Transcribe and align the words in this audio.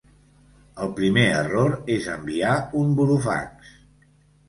El 0.85 0.89
primer 1.01 1.27
error 1.43 1.77
és 1.99 2.09
enviar 2.17 2.57
un 2.83 2.99
burofax. 3.01 3.75